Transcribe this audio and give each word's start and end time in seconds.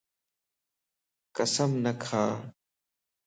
قسم 1.35 1.71
نه 1.83 1.91
کا 2.03 2.23